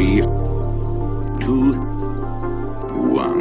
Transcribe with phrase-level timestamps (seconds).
[0.00, 0.22] Three,
[1.44, 1.76] two,
[3.12, 3.40] one.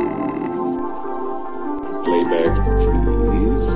[2.04, 3.70] Playback, please.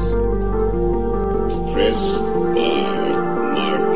[1.71, 2.02] Press
[2.55, 2.98] bar,
[3.55, 3.88] mark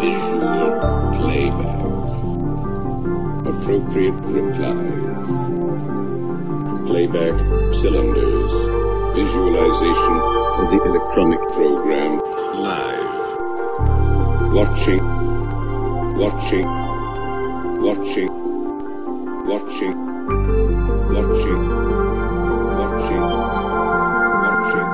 [0.00, 0.66] visual
[1.16, 1.82] playback.
[3.50, 5.28] Appropriate replies.
[6.86, 7.36] Playback
[7.80, 8.52] cylinders.
[9.16, 10.16] Visualization
[10.60, 12.12] of the electronic program
[12.62, 13.10] live.
[14.54, 15.04] Watching,
[16.16, 16.85] watching,
[17.86, 18.26] watching,
[19.46, 19.96] watching,
[21.14, 21.60] watching,
[22.74, 23.20] watching,
[24.42, 24.88] watching.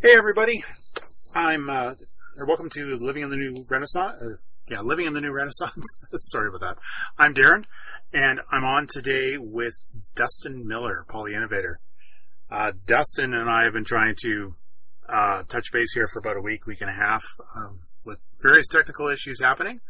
[0.00, 0.64] Hey everybody,
[1.34, 1.94] I'm uh,
[2.38, 4.40] or welcome to Living in the New Renaissance.
[4.70, 5.96] Yeah, Living in the New Renaissance.
[6.12, 6.78] Sorry about that.
[7.18, 7.64] I'm Darren,
[8.12, 9.72] and I'm on today with
[10.14, 11.80] Dustin Miller, Poly Innovator.
[12.50, 14.56] Uh, Dustin and I have been trying to
[15.08, 17.22] uh, touch base here for about a week, week and a half,
[17.56, 19.80] um, with various technical issues happening,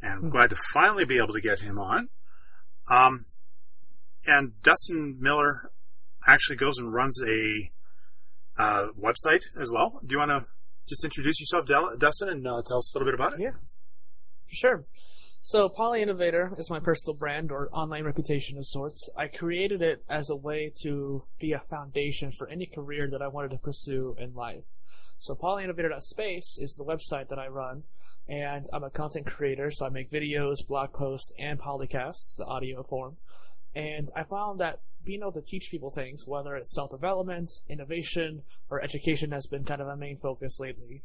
[0.00, 2.08] and I'm glad to finally be able to get him on.
[2.88, 3.24] Um,
[4.26, 5.72] and Dustin Miller
[6.24, 7.70] actually goes and runs a
[8.62, 9.98] uh, website as well.
[10.06, 10.46] Do you want to
[10.88, 13.40] just introduce yourself, Del- Dustin, and uh, tell us a little bit about it?
[13.40, 13.52] Yeah,
[14.50, 14.84] sure.
[15.42, 19.08] So, Poly Innovator is my personal brand or online reputation of sorts.
[19.16, 23.28] I created it as a way to be a foundation for any career that I
[23.28, 24.76] wanted to pursue in life.
[25.18, 27.84] So, polyinnovator.space is the website that I run,
[28.28, 32.82] and I'm a content creator, so I make videos, blog posts, and polycasts, the audio
[32.82, 33.16] form.
[33.74, 38.42] And I found that being able to teach people things, whether it's self development, innovation,
[38.68, 41.02] or education, has been kind of a main focus lately.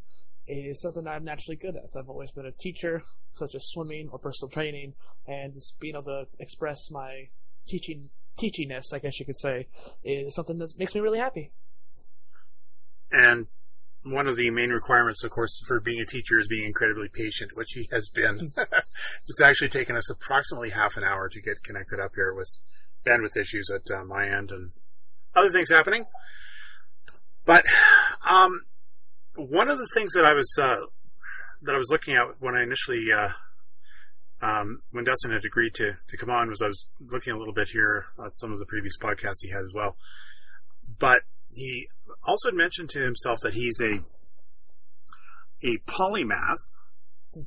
[0.48, 1.98] Is something I'm naturally good at.
[1.98, 3.02] I've always been a teacher,
[3.34, 4.94] such as swimming or personal training,
[5.28, 7.30] and just being able to express my
[7.66, 9.68] teaching teachiness, I guess you could say,
[10.04, 11.52] is something that makes me really happy.
[13.12, 13.48] And
[14.04, 17.52] one of the main requirements, of course, for being a teacher is being incredibly patient,
[17.56, 18.52] which he has been.
[19.28, 22.60] it's actually taken us approximately half an hour to get connected up here with
[23.06, 24.72] bandwidth issues at uh, my end and
[25.36, 26.06] other things happening.
[27.46, 27.64] But
[28.28, 28.52] um,
[29.36, 30.78] one of the things that I was uh,
[31.64, 33.30] that I was looking at when I initially uh,
[34.42, 37.54] um, when Dustin had agreed to to come on was I was looking a little
[37.54, 39.96] bit here at some of the previous podcasts he had as well.
[41.00, 41.88] But he
[42.28, 44.00] also had mentioned to himself that he's a
[45.64, 46.78] a polymath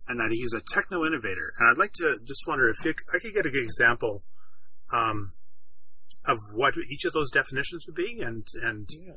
[0.07, 1.53] and that he's a techno innovator.
[1.59, 4.23] And I'd like to just wonder if you, I could get a good example
[4.93, 5.33] um,
[6.27, 9.13] of what each of those definitions would be, and and Yeah.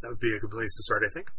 [0.00, 1.30] that would be a good place to start, I think.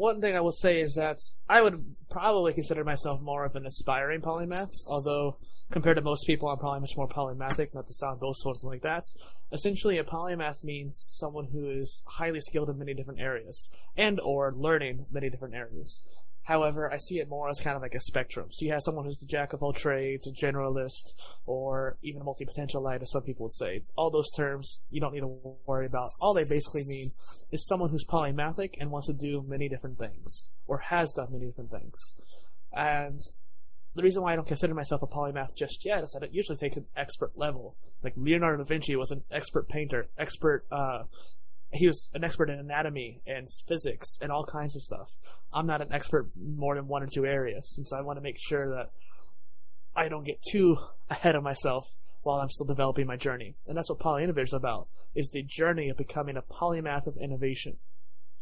[0.00, 3.66] One thing I will say is that I would probably consider myself more of an
[3.66, 5.36] aspiring polymath, although
[5.70, 8.70] compared to most people, I'm probably much more polymathic, not to sound boastful or something
[8.70, 9.04] like that.
[9.52, 14.54] Essentially, a polymath means someone who is highly skilled in many different areas, and or
[14.56, 16.02] learning many different areas.
[16.50, 18.48] However, I see it more as kind of like a spectrum.
[18.50, 21.14] So you have someone who's the jack of all trades, a generalist,
[21.46, 23.82] or even a multi-potentialite, as some people would say.
[23.96, 26.10] All those terms you don't need to worry about.
[26.20, 27.12] All they basically mean
[27.52, 31.46] is someone who's polymathic and wants to do many different things, or has done many
[31.46, 32.16] different things.
[32.72, 33.20] And
[33.94, 36.58] the reason why I don't consider myself a polymath just yet is that it usually
[36.58, 37.76] takes an expert level.
[38.02, 41.04] Like Leonardo da Vinci was an expert painter, expert, uh,
[41.72, 45.10] he was an expert in anatomy and physics and all kinds of stuff.
[45.52, 48.16] I'm not an expert in more than one or two areas, and so I want
[48.18, 48.90] to make sure that
[49.94, 50.76] I don't get too
[51.08, 51.84] ahead of myself
[52.22, 53.54] while I'm still developing my journey.
[53.66, 57.16] And that's what Poly Innovator is about, is the journey of becoming a polymath of
[57.16, 57.76] innovation.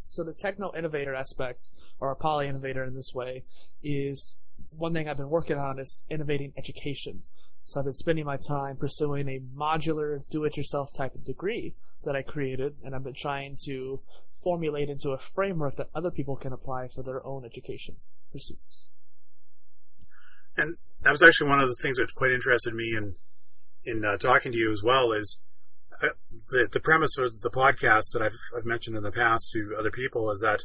[0.09, 1.69] So the techno innovator aspect,
[2.01, 3.45] or a poly innovator in this way,
[3.83, 4.35] is
[4.71, 7.23] one thing I've been working on is innovating education.
[7.69, 12.23] So I've been spending my time pursuing a modular do-it-yourself type of degree that I
[12.23, 14.01] created, and I've been trying to
[14.43, 17.97] formulate into a framework that other people can apply for their own education
[18.33, 18.89] pursuits.
[20.57, 23.17] And that was actually one of the things that quite interested me in
[23.85, 25.13] in uh, talking to you as well.
[25.13, 25.39] Is
[26.03, 26.09] uh,
[26.49, 29.91] the the premise of the podcast that I've I've mentioned in the past to other
[29.91, 30.65] people is that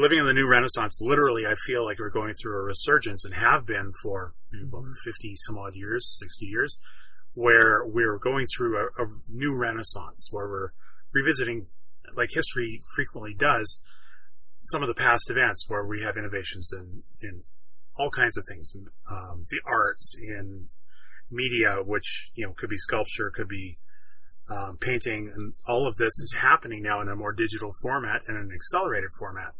[0.00, 1.00] living in the new Renaissance.
[1.00, 5.34] Literally, I feel like we're going through a resurgence and have been for about fifty
[5.34, 6.78] some odd years, sixty years,
[7.34, 10.70] where we're going through a, a new Renaissance where we're
[11.12, 11.66] revisiting,
[12.16, 13.80] like history frequently does,
[14.58, 17.42] some of the past events where we have innovations in in
[17.98, 18.72] all kinds of things,
[19.10, 20.68] um, the arts, in
[21.30, 23.78] media, which you know could be sculpture, could be
[24.48, 28.36] um, painting, and all of this is happening now in a more digital format and
[28.36, 29.54] an accelerated format.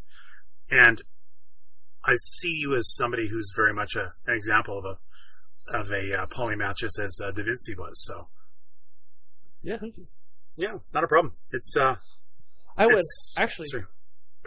[0.70, 1.00] And
[2.05, 4.99] I see you as somebody who's very much a, an example of a
[5.76, 8.03] of a uh, polymath just as uh, Da Vinci was.
[8.06, 8.29] So
[9.62, 10.06] Yeah, thank you.
[10.56, 11.35] yeah, not a problem.
[11.50, 11.97] It's uh,
[12.76, 13.69] I would it's- actually.
[13.69, 13.85] sorry.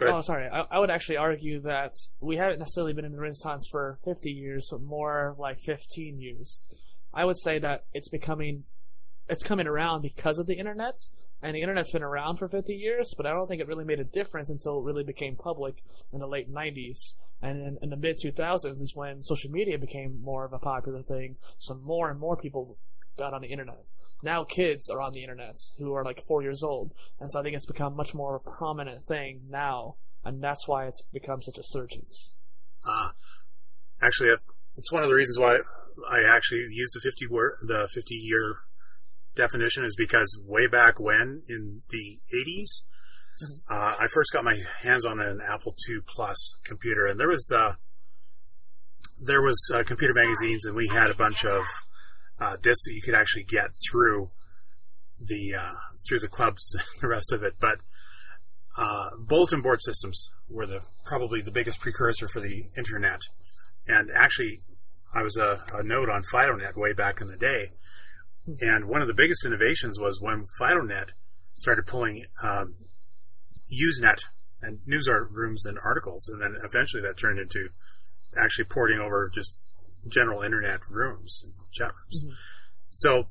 [0.00, 0.48] Oh, sorry.
[0.48, 4.30] I, I would actually argue that we haven't necessarily been in the Renaissance for 50
[4.30, 6.66] years, but more like 15 years.
[7.14, 8.64] I would say that it's becoming,
[9.28, 10.98] it's coming around because of the internet,
[11.42, 14.00] and the internet's been around for 50 years, but I don't think it really made
[14.00, 15.82] a difference until it really became public
[16.12, 17.14] in the late 90s.
[17.40, 21.02] And in, in the mid 2000s is when social media became more of a popular
[21.02, 22.78] thing, so more and more people
[23.18, 23.84] got on the internet.
[24.22, 27.42] Now kids are on the internet who are like four years old, and so I
[27.42, 31.42] think it's become much more of a prominent thing now, and that's why it's become
[31.42, 32.32] such a surgence.
[32.86, 33.10] Uh,
[34.00, 34.36] actually, uh,
[34.76, 35.58] it's one of the reasons why
[36.08, 38.58] I actually use the 50 word, the 50 year
[39.34, 42.82] definition is because way back when in the 80s,
[43.70, 47.50] uh, I first got my hands on an Apple II Plus computer, and there was
[47.54, 47.74] uh,
[49.24, 51.64] there was uh, computer magazines, and we had a bunch of
[52.40, 54.30] uh, discs that you could actually get through
[55.20, 55.74] the uh,
[56.08, 57.54] through the clubs, and the rest of it.
[57.58, 57.78] But
[58.76, 63.20] uh, bulletin board systems were the probably the biggest precursor for the internet.
[63.86, 64.60] And actually,
[65.14, 67.72] I was a, a node on FidoNet way back in the day.
[68.60, 71.10] And one of the biggest innovations was when FidoNet
[71.54, 72.74] started pulling um,
[73.72, 74.24] Usenet
[74.60, 77.68] and news art rooms and articles, and then eventually that turned into
[78.36, 79.54] actually porting over just
[80.08, 82.36] general internet rooms and chat rooms.
[82.90, 83.26] So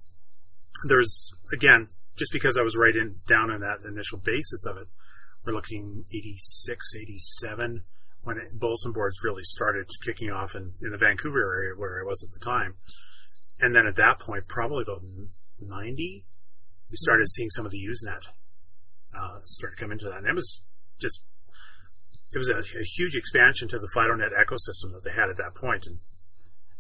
[0.87, 4.87] there's again, just because I was right in down in that initial basis of it,
[5.45, 7.83] we're looking 86, 87
[8.23, 12.05] when it, bulletin boards really started kicking off in, in the Vancouver area where I
[12.05, 12.75] was at the time.
[13.61, 15.03] And then at that point, probably about
[15.59, 16.25] 90,
[16.89, 18.27] we started seeing some of the Usenet
[19.15, 20.17] uh, start to come into that.
[20.17, 20.63] And it was
[20.99, 21.21] just,
[22.33, 25.53] it was a, a huge expansion to the FidoNet ecosystem that they had at that
[25.55, 25.85] point.
[25.85, 25.99] And,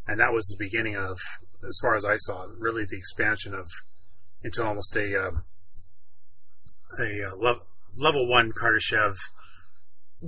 [0.07, 1.19] and that was the beginning of,
[1.67, 3.69] as far as I saw, really the expansion of
[4.43, 5.31] into almost a, uh,
[6.99, 7.61] a uh, level
[7.95, 9.15] level one Kardashev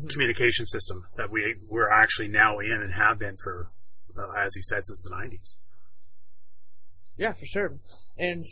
[0.09, 3.71] communication system that we we're actually now in and have been for,
[4.17, 5.57] uh, as he said, since the nineties.
[7.18, 7.80] Yeah, for sure.
[8.18, 8.44] And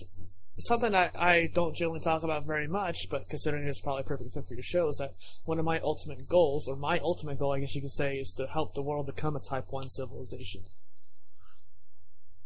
[0.57, 4.33] something I, I don't generally talk about very much, but considering it's probably a perfect
[4.33, 5.13] fit for your show, is that
[5.45, 8.33] one of my ultimate goals, or my ultimate goal, I guess you could say, is
[8.37, 10.61] to help the world become a Type 1 civilization.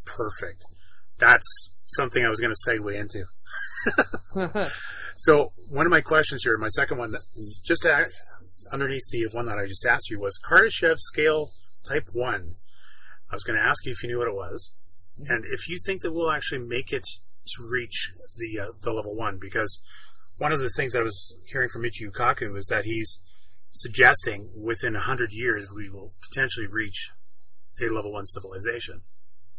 [0.05, 0.65] Perfect.
[1.17, 4.69] That's something I was going to segue into.
[5.15, 7.13] So one of my questions here, my second one,
[7.65, 8.07] just a-
[8.71, 11.51] underneath the one that I just asked you, was Kardashev scale
[11.87, 12.55] type one.
[13.31, 14.73] I was going to ask you if you knew what it was,
[15.17, 17.07] and if you think that we'll actually make it
[17.55, 19.81] to reach the uh, the level one, because
[20.37, 23.19] one of the things I was hearing from Michio Kaku is that he's
[23.71, 27.11] suggesting within hundred years we will potentially reach
[27.81, 29.01] a level one civilization.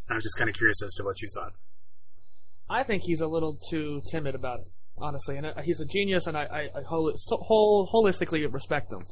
[0.08, 1.52] I was just kind of curious as to what you thought.
[2.68, 4.68] I think he's a little too timid about it,
[4.98, 5.36] honestly.
[5.36, 9.02] And uh, he's a genius, and I, I, I hol- holistically respect him.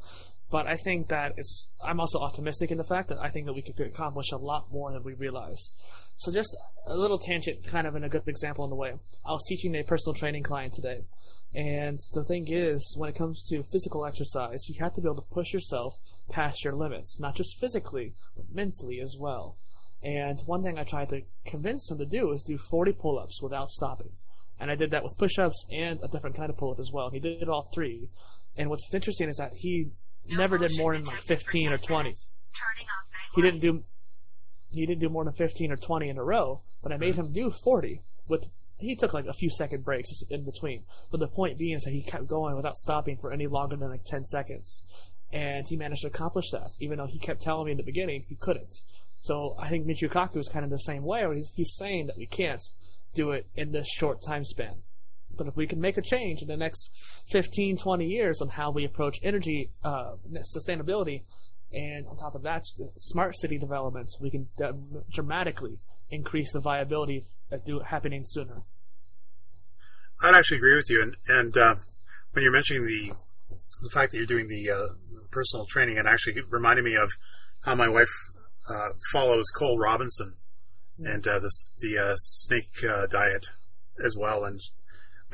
[0.51, 1.67] But I think that it's.
[1.83, 4.71] I'm also optimistic in the fact that I think that we could accomplish a lot
[4.71, 5.73] more than we realize.
[6.17, 6.55] So just
[6.85, 8.93] a little tangent, kind of in a good example in the way.
[9.25, 11.01] I was teaching a personal training client today,
[11.55, 15.21] and the thing is, when it comes to physical exercise, you have to be able
[15.21, 15.97] to push yourself
[16.29, 19.55] past your limits, not just physically, but mentally as well.
[20.03, 23.69] And one thing I tried to convince him to do is do 40 pull-ups without
[23.69, 24.11] stopping.
[24.59, 27.09] And I did that with push-ups and a different kind of pull-up as well.
[27.09, 28.09] He did all three.
[28.57, 29.91] And what's interesting is that he
[30.29, 32.15] never did more than like 15 or 20.
[33.35, 33.83] He didn't do
[34.71, 37.31] he didn't do more than 15 or 20 in a row, but I made him
[37.31, 38.45] do 40 with
[38.77, 40.83] he took like a few second breaks in between.
[41.11, 43.89] But the point being is that he kept going without stopping for any longer than
[43.89, 44.83] like 10 seconds.
[45.31, 48.25] And he managed to accomplish that, even though he kept telling me in the beginning
[48.27, 48.83] he couldn't.
[49.21, 52.07] So I think Michio Kaku is kind of the same way, where he's, he's saying
[52.07, 52.63] that we can't
[53.15, 54.83] do it in this short time span.
[55.37, 56.89] But if we can make a change in the next
[57.31, 60.13] 15, 20 years on how we approach energy uh,
[60.55, 61.23] sustainability,
[61.71, 62.63] and on top of that,
[62.97, 64.47] smart city developments, we can
[65.11, 68.63] dramatically increase the viability of do happening sooner.
[70.23, 71.01] I'd actually agree with you.
[71.01, 71.75] And, and uh,
[72.31, 73.13] when you're mentioning the
[73.83, 74.87] the fact that you're doing the uh,
[75.31, 77.11] personal training, it actually reminded me of
[77.63, 78.09] how my wife
[78.69, 80.35] uh, follows Cole Robinson
[80.99, 83.47] and uh, the the uh, snake uh, diet
[84.03, 84.45] as well.
[84.45, 84.59] And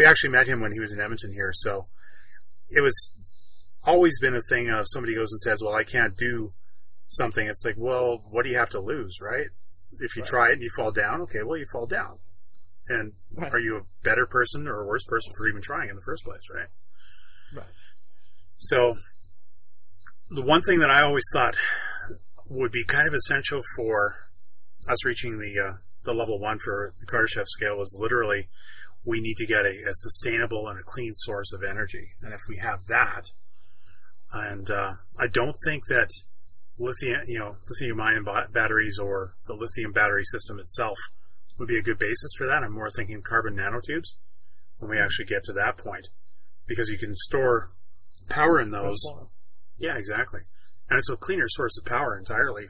[0.01, 1.85] we actually met him when he was in Edmonton here, so
[2.69, 3.13] it was
[3.83, 6.53] always been a thing of somebody goes and says, "Well, I can't do
[7.07, 9.47] something." It's like, well, what do you have to lose, right?
[9.99, 10.29] If you Right.
[10.29, 12.17] try it and you fall down, okay, well, you fall down.
[12.87, 13.53] And Right.
[13.53, 16.23] are you a better person or a worse person for even trying in the first
[16.23, 16.69] place, right?
[17.51, 17.75] Right.
[18.57, 18.95] So,
[20.31, 21.55] the one thing that I always thought
[22.47, 24.15] would be kind of essential for
[24.87, 28.49] us reaching the uh, the level one for the Kardashev scale was literally
[29.03, 32.41] we need to get a, a, sustainable and a clean source of energy, and if
[32.47, 33.31] we have that,
[34.31, 36.09] and uh, I don't think that
[36.77, 40.97] lithium, you know, lithium-ion batteries or the lithium battery system itself
[41.57, 42.63] would be a good basis for that.
[42.63, 44.15] I'm more thinking carbon nanotubes
[44.79, 46.09] when we actually get to that point,
[46.67, 47.71] because you can store
[48.29, 49.03] power in those.
[49.77, 50.41] Yeah, exactly,
[50.89, 52.67] and it's a cleaner source of power entirely.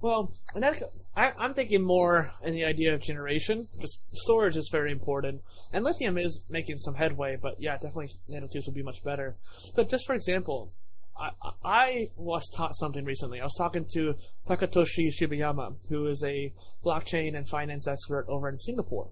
[0.00, 0.82] Well, and that's,
[1.16, 3.68] I, I'm thinking more in the idea of generation.
[3.80, 5.42] Just storage is very important,
[5.72, 7.36] and lithium is making some headway.
[7.40, 9.36] But yeah, definitely nanotubes would be much better.
[9.76, 10.72] But just for example,
[11.16, 11.30] I,
[11.64, 13.40] I was taught something recently.
[13.40, 14.14] I was talking to
[14.48, 16.52] Takatoshi Shibayama, who is a
[16.84, 19.10] blockchain and finance expert over in Singapore.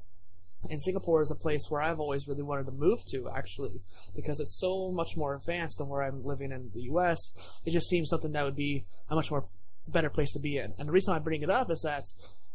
[0.70, 3.80] And Singapore is a place where I've always really wanted to move to, actually,
[4.14, 7.18] because it's so much more advanced than where I'm living in the U.S.
[7.64, 9.44] It just seems something that would be a much more
[9.88, 10.74] better place to be in.
[10.78, 12.04] And the reason I bring it up is that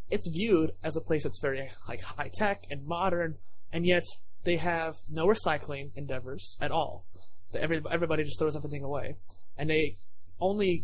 [0.10, 3.36] it's viewed as a place that's very like high tech and modern,
[3.74, 4.04] and yet
[4.44, 7.04] they have no recycling endeavors at all.
[7.54, 9.16] Every, everybody just throws everything away
[9.58, 9.98] and they
[10.40, 10.84] only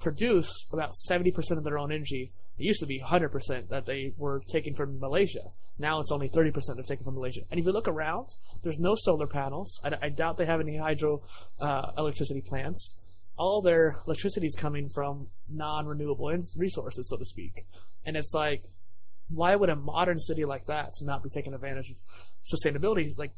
[0.00, 2.30] produce about 70% of their own energy.
[2.58, 5.42] It used to be 100% that they were taking from Malaysia.
[5.78, 7.40] Now it's only 30% they're taking from Malaysia.
[7.50, 8.28] And if you look around,
[8.62, 9.80] there's no solar panels.
[9.82, 11.22] I, I doubt they have any hydro
[11.60, 12.94] uh, electricity plants.
[13.42, 17.66] All their electricity is coming from non-renewable resources, so to speak.
[18.06, 18.62] And it's like,
[19.28, 21.96] why would a modern city like that not be taking advantage of
[22.54, 23.32] sustainability, like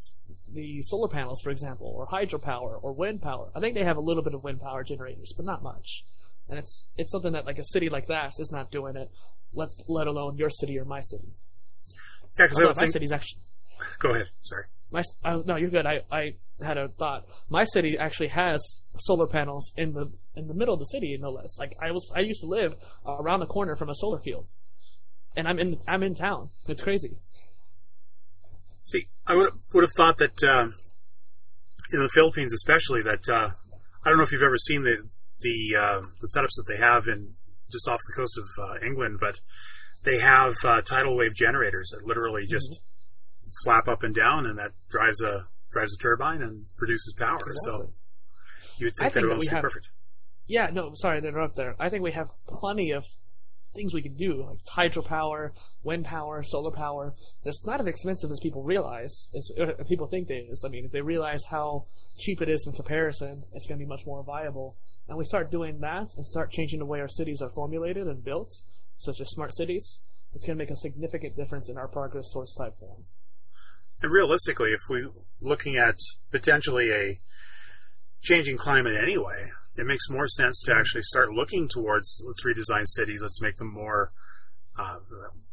[0.52, 3.50] the solar panels, for example, or hydropower or wind power?
[3.56, 6.04] I think they have a little bit of wind power generators, but not much.
[6.50, 9.08] And it's it's something that like a city like that is not doing it.
[9.54, 11.32] Let's let alone your city or my city.
[12.38, 12.92] Yeah, because my think...
[12.92, 13.40] city's actually.
[14.00, 14.26] Go ahead.
[14.42, 14.64] Sorry.
[14.94, 15.84] My uh, no, you're good.
[15.84, 17.26] I, I had a thought.
[17.50, 18.64] My city actually has
[18.96, 21.58] solar panels in the in the middle of the city, no less.
[21.58, 22.74] Like I was, I used to live
[23.06, 24.46] uh, around the corner from a solar field
[25.36, 26.50] and I'm in I'm in town.
[26.66, 27.18] It's crazy.
[28.84, 30.68] See, I would would have thought that uh,
[31.92, 33.50] in the Philippines, especially, that uh,
[34.04, 35.08] I don't know if you've ever seen the
[35.40, 37.34] the uh, the setups that they have in
[37.70, 39.40] just off the coast of uh, England, but
[40.04, 42.93] they have uh, tidal wave generators that literally just mm-hmm.
[43.62, 47.36] Flap up and down, and that drives a drives a turbine and produces power.
[47.36, 47.56] Exactly.
[47.64, 47.90] So
[48.78, 49.88] you would think, think that it would be perfect.
[50.46, 51.74] Yeah, no, sorry to interrupt there.
[51.78, 53.04] I think we have plenty of
[53.74, 55.50] things we can do, like hydropower,
[55.82, 57.14] wind power, solar power.
[57.44, 59.28] It's not as expensive as people realize.
[59.34, 60.64] As uh, people think it is.
[60.64, 61.86] I mean, if they realize how
[62.18, 64.76] cheap it is in comparison, it's going to be much more viable.
[65.08, 68.24] And we start doing that and start changing the way our cities are formulated and
[68.24, 68.54] built,
[68.98, 70.00] such as smart cities.
[70.34, 73.04] It's going to make a significant difference in our progress towards type one.
[74.04, 75.96] And realistically, if we're looking at
[76.30, 77.20] potentially a
[78.20, 83.22] changing climate anyway, it makes more sense to actually start looking towards let's redesign cities,
[83.22, 84.12] let's make them more.
[84.78, 84.98] Uh,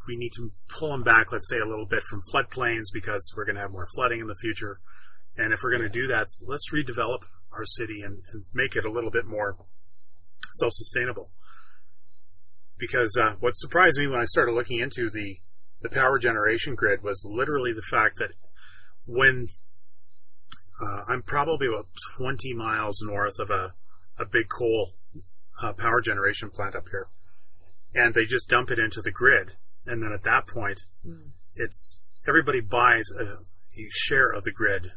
[0.05, 3.45] we need to pull them back, let's say, a little bit from floodplains because we're
[3.45, 4.81] going to have more flooding in the future.
[5.37, 8.83] And if we're going to do that, let's redevelop our city and, and make it
[8.83, 9.55] a little bit more
[10.55, 11.31] self sustainable.
[12.77, 15.37] Because uh, what surprised me when I started looking into the,
[15.81, 18.31] the power generation grid was literally the fact that
[19.05, 19.47] when
[20.81, 23.73] uh, I'm probably about 20 miles north of a
[24.19, 24.93] a big coal
[25.61, 27.07] uh, power generation plant up here,
[27.93, 29.53] and they just dump it into the grid,
[29.85, 31.31] and then at that point, mm.
[31.55, 34.91] it's everybody buys a, a, share of the grid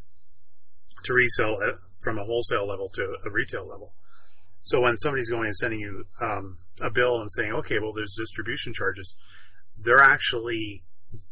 [1.04, 3.92] to resell it from a wholesale level to a retail level.
[4.62, 8.14] So when somebody's going and sending you um, a bill and saying, "Okay, well, there's
[8.16, 9.14] distribution charges,"
[9.76, 10.84] they're actually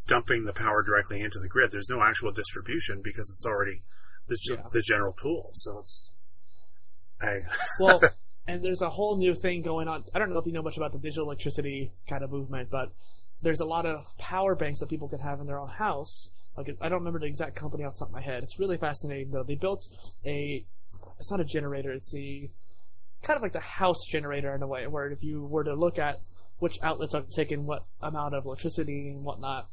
[0.07, 1.71] dumping the power directly into the grid.
[1.71, 3.83] There's no actual distribution because it's already
[4.27, 4.69] the, yeah.
[4.73, 5.51] the general pool.
[5.53, 6.15] So it's
[7.23, 7.45] Hey.
[7.81, 8.03] well,
[8.47, 10.05] and there's a whole new thing going on.
[10.13, 12.93] I don't know if you know much about the digital electricity kind of movement, but
[13.41, 16.31] there's a lot of power banks that people can have in their own house.
[16.57, 18.43] Like I don't remember the exact company off the top of my head.
[18.43, 19.45] It's really fascinating though.
[19.45, 19.89] They built
[20.27, 20.67] a
[21.19, 22.51] it's not a generator, it's a
[23.23, 25.99] kind of like the house generator in a way, where if you were to look
[25.99, 26.21] at
[26.63, 29.69] which outlets are taking what amount of electricity and whatnot,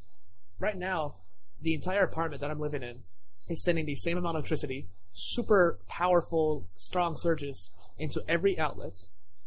[0.60, 1.13] right now,
[1.62, 3.03] the entire apartment that I'm living in
[3.48, 7.69] is sending the same amount of electricity super powerful, strong surges
[8.00, 8.96] into every outlet.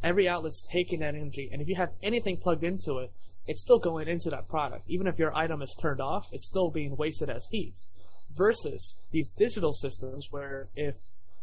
[0.04, 3.10] Every outlet's taking that energy, and if you have anything plugged into it,
[3.48, 4.84] it's still going into that product.
[4.88, 7.74] Even if your item is turned off, it's still being wasted as heat.
[8.36, 10.94] Versus these digital systems where if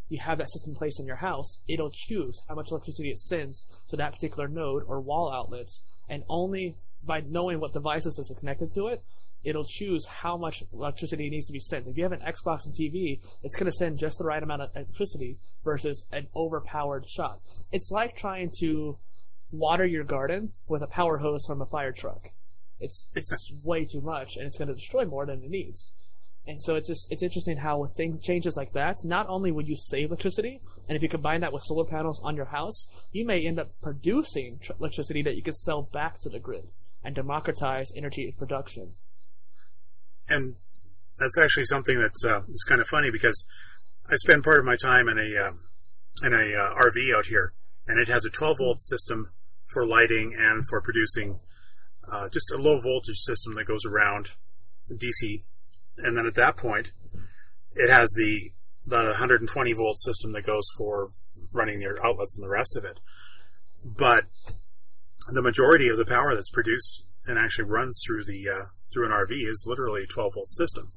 [0.09, 3.67] you have that system placed in your house, it'll choose how much electricity it sends
[3.89, 8.71] to that particular node or wall outlets, and only by knowing what devices is connected
[8.73, 9.03] to it,
[9.43, 11.87] it'll choose how much electricity needs to be sent.
[11.87, 14.61] If you have an Xbox and TV, it's going to send just the right amount
[14.61, 17.39] of electricity versus an overpowered shot.
[17.71, 18.97] It's like trying to
[19.51, 22.29] water your garden with a power hose from a fire truck.
[22.79, 25.93] It's it's way too much, and it's going to destroy more than it needs.
[26.49, 29.65] And so it's just it's interesting how with things changes like that, not only will
[29.65, 33.23] you save electricity, and if you combine that with solar panels on your house, you
[33.23, 36.69] may end up producing tr- electricity that you can sell back to the grid
[37.03, 38.93] and democratize energy production.
[40.27, 40.55] And
[41.19, 43.45] that's actually something that's uh, it's kind of funny because
[44.09, 45.51] I spend part of my time in a uh,
[46.25, 47.53] in a uh, RV out here,
[47.85, 49.29] and it has a 12 volt system
[49.67, 51.41] for lighting and for producing
[52.11, 54.31] uh, just a low voltage system that goes around
[54.91, 55.43] DC,
[56.03, 56.91] and then at that point,
[57.75, 58.51] it has the
[58.85, 61.09] the 120 volt system that goes for
[61.51, 62.99] running your outlets and the rest of it.
[63.83, 64.25] But
[65.31, 69.11] the majority of the power that's produced and actually runs through the uh, through an
[69.11, 70.91] RV is literally a 12 volt system.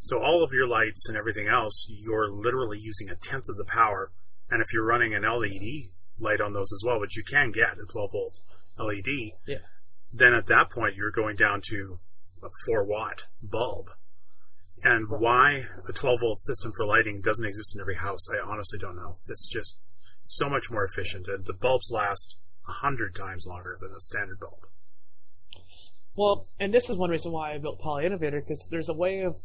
[0.00, 3.64] So all of your lights and everything else, you're literally using a tenth of the
[3.64, 4.10] power.
[4.50, 7.78] And if you're running an LED light on those as well, which you can get
[7.78, 8.40] a 12 volt
[8.78, 9.58] LED, Yeah.
[10.12, 12.00] then at that point you're going down to
[12.42, 13.90] a 4 watt bulb.
[14.84, 18.78] And why a 12 volt system for lighting doesn't exist in every house, I honestly
[18.78, 19.16] don't know.
[19.28, 19.78] It's just
[20.22, 22.36] so much more efficient, and the bulbs last
[22.68, 24.66] a hundred times longer than a standard bulb.
[26.14, 29.20] Well, and this is one reason why I built Poly Innovator because there's a way
[29.20, 29.36] of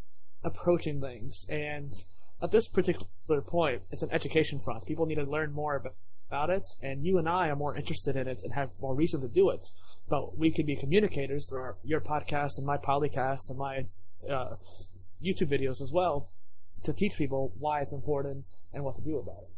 [0.44, 1.94] approaching things, and
[2.42, 4.86] at this particular point, it's an education front.
[4.86, 5.76] People need to learn more
[6.30, 9.22] about, it, and you and I are more interested in it and have more reason
[9.22, 9.72] to do it.
[10.10, 13.86] But we could be communicators through our, your podcast and my Polycast and my
[14.30, 14.56] uh,
[15.24, 16.30] YouTube videos as well
[16.84, 19.52] to teach people why it's important and what to do about it.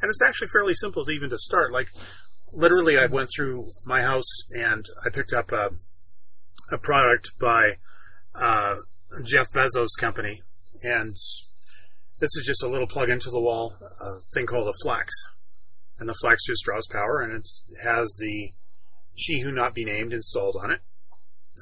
[0.00, 1.72] And it's actually fairly simple to even to start.
[1.72, 1.88] Like,
[2.52, 5.70] literally, I went through my house and I picked up a,
[6.70, 7.76] a product by
[8.34, 8.76] uh,
[9.24, 10.42] Jeff Bezos' company,
[10.82, 11.16] and
[12.20, 15.08] this is just a little plug into the wall uh, thing called a Flex,
[15.98, 17.48] and the Flex just draws power, and it
[17.82, 18.52] has the
[19.14, 20.80] "She Who Not Be Named" installed on it.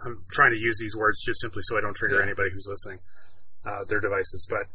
[0.04, 2.24] I'm trying to use these words just simply so I don't trigger Yeah.
[2.24, 3.00] anybody who's listening
[3.64, 4.66] uh, their devices, but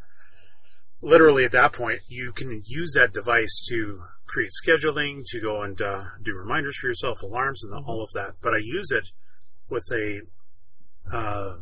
[1.02, 5.82] literally at that point, you can use that device to create scheduling, to go and
[5.82, 8.36] uh, do reminders for yourself, alarms, and all of that.
[8.42, 9.06] But I use it
[9.70, 10.22] with a
[11.12, 11.56] uh,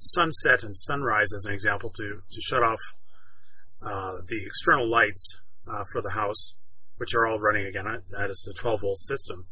[0.00, 2.80] sunset and sunrise as an example to to shut off
[3.82, 6.54] uh, the external lights uh, for the house,
[6.96, 7.84] which are all running again.
[8.10, 9.46] That is a 12 volt system.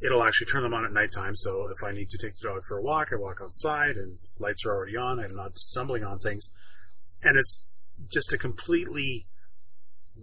[0.00, 1.34] It'll actually turn them on at nighttime.
[1.34, 4.18] So if I need to take the dog for a walk, I walk outside and
[4.38, 5.18] lights are already on.
[5.18, 6.50] I'm not stumbling on things,
[7.22, 7.64] and it's
[8.08, 9.26] just a completely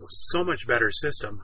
[0.10, 1.44] so much better system.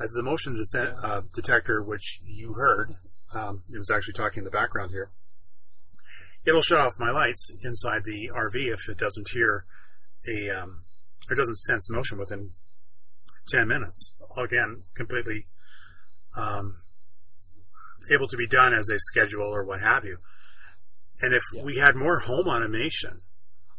[0.00, 0.60] As the motion
[1.02, 2.94] uh, detector, which you heard,
[3.34, 5.10] um, it was actually talking in the background here.
[6.46, 9.64] It'll shut off my lights inside the RV if it doesn't hear
[10.26, 10.82] a, um,
[11.28, 12.50] or doesn't sense motion within
[13.48, 14.14] 10 minutes.
[14.36, 15.46] Again, completely
[16.36, 16.76] um,
[18.12, 20.18] able to be done as a schedule or what have you.
[21.20, 21.62] And if Yeah.
[21.64, 23.22] we had more home automation,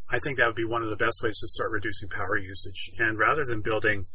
[0.09, 2.91] I think that would be one of the best ways to start reducing power usage.
[2.97, 4.07] And rather than building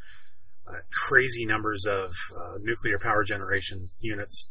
[0.66, 4.50] uh, crazy numbers of uh, nuclear power generation units,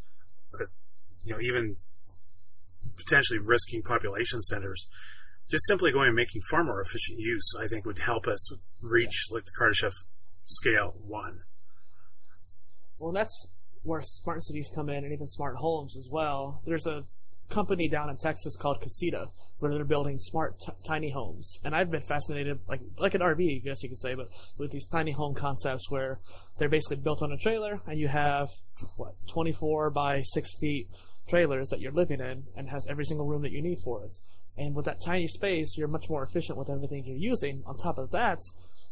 [0.54, 0.66] uh,
[1.24, 1.78] you know, even
[2.98, 4.88] potentially risking population centers,
[5.50, 9.28] just simply going and making far more efficient use, I think would help us reach
[9.32, 9.94] like the Kardashev
[10.46, 11.40] scale one.
[12.98, 13.48] Well, that's
[13.84, 16.62] where smart cities come in, and even smart homes as well.
[16.66, 17.04] There's a
[17.50, 19.28] company down in Texas called Kasita,
[19.60, 23.62] where they're building smart t- tiny homes, and I've been fascinated, like like an RV,
[23.62, 26.20] I guess you could say, but with these tiny home concepts where
[26.58, 28.50] they're basically built on a trailer, and you have
[28.98, 30.88] what 24 by six feet
[31.30, 34.16] trailers that you're living in, and has every single room that you need for it.
[34.58, 37.64] And with that tiny space, you're much more efficient with everything you're using.
[37.66, 38.40] On top of that,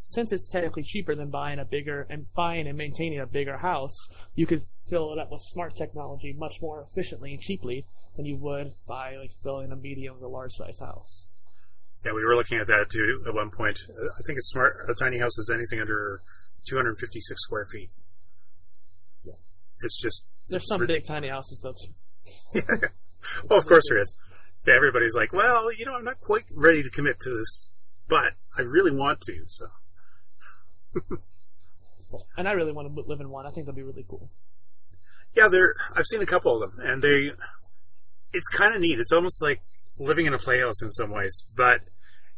[0.03, 3.95] since it's technically cheaper than buying a bigger and buying and maintaining a bigger house,
[4.35, 7.85] you could fill it up with smart technology much more efficiently and cheaply
[8.17, 11.29] than you would by like building a medium or large size house.
[12.05, 13.77] Yeah, we were looking at that too at one point.
[13.89, 14.85] Uh, I think it's smart.
[14.89, 16.21] A tiny house is anything under
[16.67, 17.89] 256 square feet.
[19.23, 19.33] Yeah.
[19.81, 21.73] It's just There's it's some rid- big tiny houses though.
[22.61, 22.61] too.
[23.49, 24.17] well, of course there is.
[24.67, 27.71] Yeah, everybody's like, well, you know, I'm not quite ready to commit to this,
[28.09, 29.43] but I really want to.
[29.47, 29.67] So
[32.37, 33.45] And I really want to live in one.
[33.45, 34.29] I think that'd be really cool.
[35.35, 35.73] Yeah, there.
[35.95, 37.31] I've seen a couple of them, and they.
[38.33, 38.99] It's kind of neat.
[38.99, 39.61] It's almost like
[39.97, 41.81] living in a playhouse in some ways, but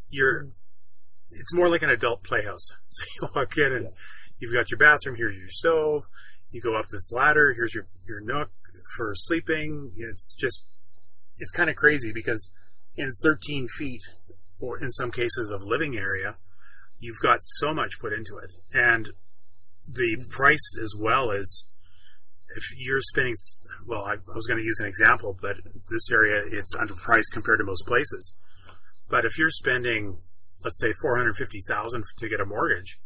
[0.10, 0.48] you're.
[1.32, 2.70] It's more like an adult playhouse.
[2.90, 3.92] So you walk in and Yeah.
[4.40, 5.16] you've got your bathroom.
[5.16, 6.04] Here's your stove.
[6.52, 7.54] You go up this ladder.
[7.56, 8.50] Here's your your nook
[8.98, 9.92] for sleeping.
[9.98, 10.68] It's just.
[11.40, 12.52] It's kind of crazy because
[12.96, 14.02] in 13 feet,
[14.60, 16.38] or in some cases of living area,
[17.00, 19.10] you've got so much put into it, and
[19.88, 21.68] the price as well is
[22.56, 23.36] if you're spending,
[23.88, 25.58] well, I, I was going to use an example, but
[25.90, 28.36] this area it's underpriced compared to most places.
[29.10, 30.20] But if you're spending,
[30.64, 33.00] let's say, four hundred fifty thousand to get a mortgage,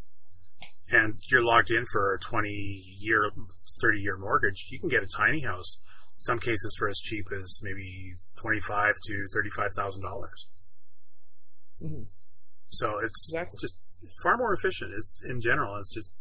[0.92, 3.32] and you're locked in for a twenty year,
[3.82, 5.80] thirty year mortgage, you can get a tiny house.
[6.16, 10.48] In some cases, for as cheap as maybe twenty five to thirty five thousand dollars.
[11.84, 12.08] Mhm.
[12.68, 13.58] So it's Exactly.
[13.62, 13.76] just
[14.24, 14.94] far more efficient.
[14.96, 15.76] It's in general.
[15.78, 16.12] It's just.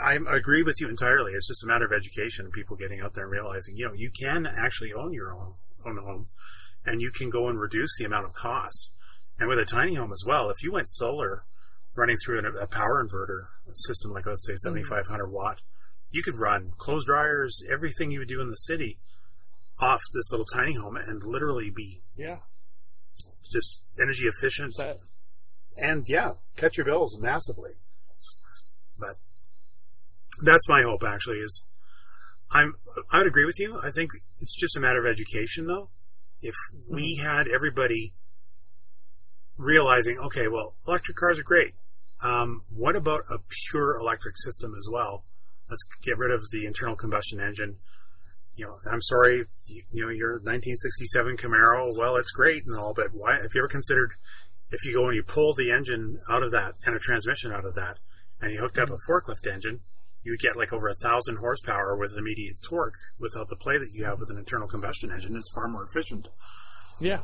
[0.00, 1.32] I agree with you entirely.
[1.32, 3.92] It's just a matter of education and people getting out there and realizing, you know,
[3.94, 6.28] you can actually own your own own home,
[6.84, 8.92] and you can go and reduce the amount of costs.
[9.38, 11.44] And with a tiny home as well, if you went solar,
[11.96, 14.82] running through an, a power inverter system like let's say mm-hmm.
[14.82, 15.60] five hundred watt,
[16.10, 18.98] you could run clothes dryers, everything you would do in the city,
[19.80, 22.38] off this little tiny home, and literally be Yeah.
[23.50, 24.98] just energy efficient That,
[25.76, 27.72] and yeah, cut your bills massively.
[28.98, 29.16] But
[30.40, 31.02] that's my hope.
[31.04, 31.66] Actually, is
[32.50, 32.74] I'm
[33.10, 33.80] I would agree with you.
[33.82, 35.90] I think it's just a matter of education, though.
[36.40, 36.54] If
[36.88, 38.14] we had everybody
[39.56, 41.74] realizing, okay, well, electric cars are great.
[42.22, 43.38] Um, what about a
[43.70, 45.24] pure electric system as well?
[45.68, 47.76] Let's get rid of the internal combustion engine.
[48.54, 51.96] You know, I'm sorry, you, you know, your 1967 Camaro.
[51.96, 53.34] Well, it's great and all, but why?
[53.40, 54.12] Have you ever considered
[54.70, 57.64] if you go and you pull the engine out of that and a transmission out
[57.64, 57.98] of that,
[58.40, 59.80] and you hooked up a forklift engine,
[60.24, 64.04] you get like over a thousand horsepower with immediate torque without the play that you
[64.04, 65.34] have with an internal combustion engine.
[65.36, 66.28] It's far more efficient.
[67.00, 67.20] yeah.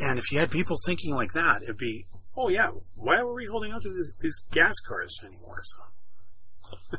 [0.00, 2.06] And if you had people thinking like that, it'd be,
[2.36, 5.62] oh yeah, why are we holding on to this, these gas cars anymore?
[5.62, 6.98] So,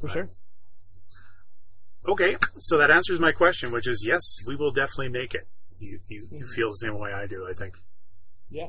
[0.00, 0.28] For sure.
[2.06, 5.48] okay, so that answers my question, which is yes, we will definitely make it.
[5.78, 7.76] You, you, you feel the same way I do, I think.
[8.50, 8.68] Yeah.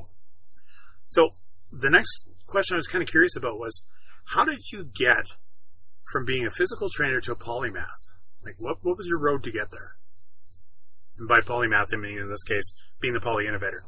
[1.08, 1.30] So
[1.70, 3.84] the next question I was kind of curious about was,
[4.26, 5.36] how did you get
[6.12, 8.10] from being a physical trainer to a polymath?
[8.44, 9.96] Like, what what was your road to get there?
[11.18, 13.84] And by polymath, I mean in this case being the poly innovator.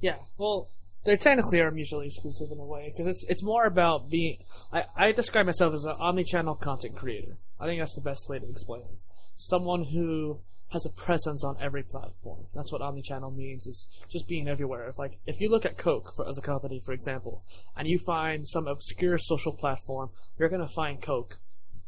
[0.00, 0.70] Yeah, well,
[1.04, 4.38] they technically are mutually exclusive in a way because it's it's more about being.
[4.72, 7.38] I, I describe myself as an omni-channel content creator.
[7.58, 8.98] I think that's the best way to explain it.
[9.36, 12.46] Someone who has a presence on every platform.
[12.54, 14.88] That's what omni-channel means is just being everywhere.
[14.88, 17.42] If like if you look at Coke for, as a company, for example,
[17.76, 21.38] and you find some obscure social platform, you're gonna find Coke,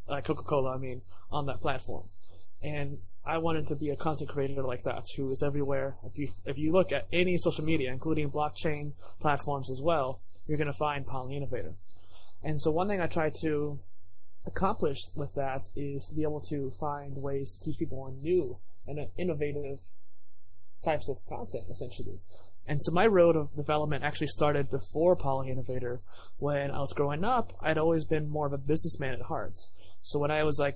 [0.07, 2.03] uh, Coca-Cola, I mean, on that platform.
[2.61, 5.95] And I wanted to be a content creator like that, who is everywhere.
[6.03, 10.57] If you if you look at any social media, including blockchain platforms as well, you're
[10.57, 11.75] to find Poly Innovator.
[12.43, 13.79] And so one thing I try to
[14.45, 18.57] accomplish with that is to be able to find ways to teach people on new
[18.87, 19.79] and uh, innovative
[20.83, 22.19] types of content, essentially.
[22.65, 26.01] And so my road of development actually started before Poly Innovator.
[26.37, 29.55] When I was growing up, I'd always been more of a businessman at heart.
[30.01, 30.75] So when I was like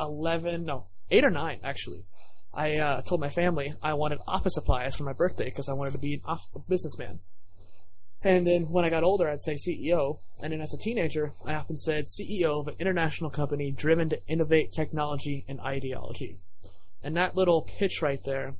[0.00, 2.04] 11, no, 8 or 9 actually,
[2.52, 5.92] I uh, told my family I wanted office supplies for my birthday because I wanted
[5.92, 7.20] to be an off- a businessman.
[8.22, 10.18] And then when I got older, I'd say CEO.
[10.42, 14.26] And then as a teenager, I often said CEO of an international company driven to
[14.26, 16.38] innovate technology and ideology.
[17.02, 18.54] And that little pitch right there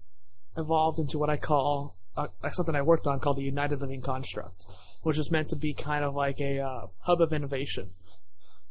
[0.57, 4.67] evolved into what I call uh, something I worked on called the United Living Construct,
[5.03, 7.91] which is meant to be kind of like a uh, hub of innovation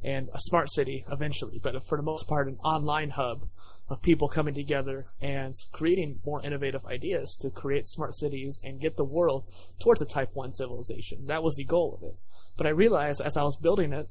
[0.04, 3.48] and a smart city eventually, but for the most part, an online hub
[3.90, 8.98] of people coming together and creating more innovative ideas to create smart cities and get
[8.98, 9.46] the world
[9.80, 11.28] towards a type 1 civilization.
[11.28, 12.16] That was the goal of it.
[12.58, 14.10] But I realized as I was building it,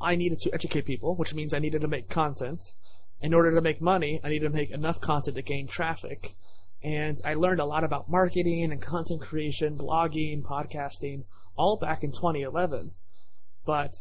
[0.00, 2.72] I needed to educate people, which means I needed to make content.
[3.20, 6.34] In order to make money, I needed to make enough content to gain traffic.
[6.82, 11.24] And I learned a lot about marketing and content creation, blogging, podcasting,
[11.56, 12.92] all back in 2011.
[13.64, 14.00] But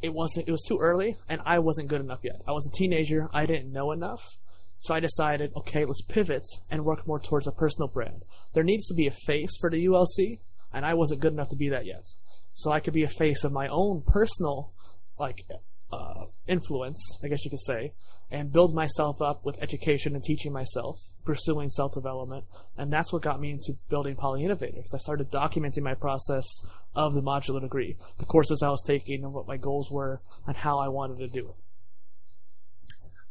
[0.00, 2.40] it wasn't it was too early and I wasn't good enough yet.
[2.46, 4.24] I was a teenager, I didn't know enough.
[4.80, 8.22] So I decided, okay, let's pivot and work more towards a personal brand.
[8.54, 10.38] There needs to be a face for the ULC,
[10.72, 12.06] and I wasn't good enough to be that yet.
[12.52, 14.72] So I could be a face of my own personal
[15.18, 15.44] like
[15.92, 17.92] uh, influence, I guess you could say,
[18.30, 22.44] and build myself up with education and teaching myself, pursuing self development,
[22.76, 24.76] and that's what got me into building Poly Innovator.
[24.76, 26.46] Because I started documenting my process
[26.94, 30.56] of the modular degree, the courses I was taking, and what my goals were, and
[30.56, 31.56] how I wanted to do it.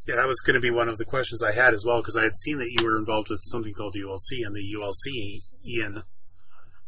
[0.07, 2.15] Yeah, that was going to be one of the questions I had as well because
[2.15, 6.03] I had seen that you were involved with something called ULC and the ULC Ian,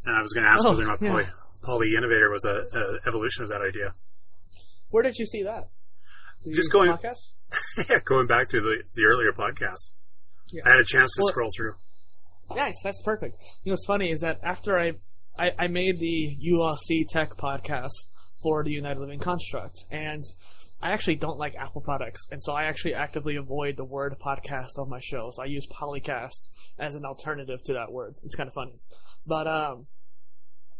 [0.05, 1.09] and I was going to ask Oh, whether or not yeah.
[1.09, 1.23] Poly,
[1.61, 3.91] Poly Innovator was a, a evolution of that idea.
[4.89, 5.69] Where did you see that?
[6.43, 6.89] Did Just going-
[7.89, 9.91] yeah, going back to the, the earlier podcast,
[10.51, 10.63] Yeah.
[10.65, 11.73] I had a chance to Well- scroll through.
[12.55, 13.39] Nice, that's perfect.
[13.63, 14.93] You know what's funny is that after I,
[15.37, 17.91] I, I made the ULC Tech podcast
[18.41, 19.85] for the United Living construct.
[19.91, 20.23] And
[20.81, 24.79] I actually don't like Apple products, and so I actually actively avoid the word podcast
[24.79, 25.35] on my shows.
[25.35, 26.49] So I use Polycast
[26.79, 28.15] as an alternative to that word.
[28.23, 28.79] It's kind of funny,
[29.27, 29.87] but um,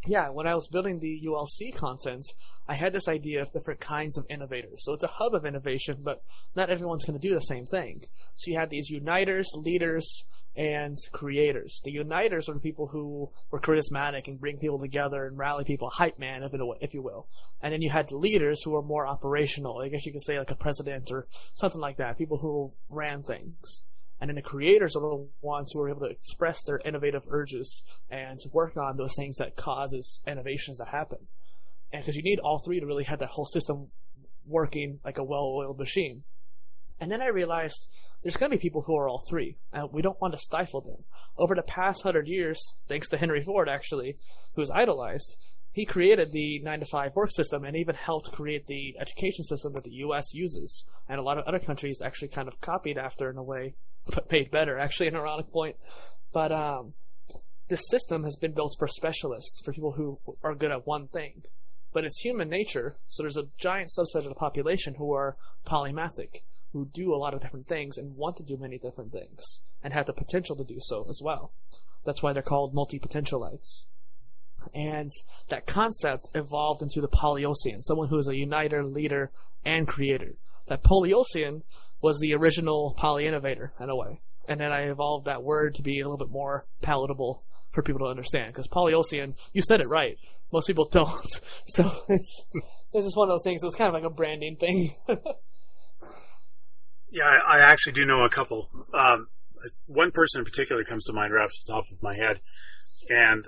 [0.07, 2.25] yeah, when I was building the ULC content,
[2.67, 4.83] I had this idea of different kinds of innovators.
[4.83, 6.23] So it's a hub of innovation, but
[6.55, 8.05] not everyone's going to do the same thing.
[8.35, 10.23] So you had these uniters, leaders,
[10.55, 11.81] and creators.
[11.83, 15.89] The uniters are the people who were charismatic and bring people together and rally people,
[15.89, 17.27] hype man, if, if you will.
[17.62, 19.79] And then you had the leaders who were more operational.
[19.79, 22.17] I guess you could say like a president or something like that.
[22.17, 23.83] People who ran things.
[24.21, 27.84] And then the creators are the ones who are able to express their innovative urges
[28.10, 31.19] and to work on those things that causes innovations to happen.
[31.93, 33.91] And because you need all three to really have that whole system
[34.45, 36.23] working like a well-oiled machine.
[36.99, 37.88] And then I realized
[38.23, 40.82] there's going to be people who are all three, and we don't want to stifle
[40.82, 41.05] them.
[41.38, 44.17] Over the past hundred years, thanks to Henry Ford, actually,
[44.55, 45.38] who was idolized,
[45.71, 49.73] he created the 9 to 5 work system and even helped create the education system
[49.73, 50.84] that the US uses.
[51.08, 53.75] And a lot of other countries actually kind of copied after in a way
[54.27, 55.75] paid better, actually, an ironic point.
[56.33, 56.93] But um,
[57.67, 61.43] this system has been built for specialists, for people who are good at one thing.
[61.91, 66.43] But it's human nature, so there's a giant subset of the population who are polymathic,
[66.71, 69.91] who do a lot of different things and want to do many different things, and
[69.93, 71.51] have the potential to do so as well.
[72.05, 73.85] That's why they're called multi-potentialites.
[74.73, 75.09] And
[75.49, 79.31] that concept evolved into the Polyosian, someone who is a uniter, leader,
[79.65, 80.35] and creator.
[80.67, 81.63] That Polyosian
[82.01, 84.21] was the original poly innovator in a way.
[84.47, 88.07] And then I evolved that word to be a little bit more palatable for people
[88.07, 88.47] to understand.
[88.47, 90.17] Because Polyosian, you said it right.
[90.51, 91.27] Most people don't.
[91.67, 92.43] So it's,
[92.93, 93.62] it's just one of those things.
[93.62, 94.95] It was kind of like a branding thing.
[97.12, 98.69] yeah, I, I, actually do know a couple.
[98.93, 99.27] Um,
[99.85, 102.39] one person in particular comes to mind right off the top of my head.
[103.09, 103.45] And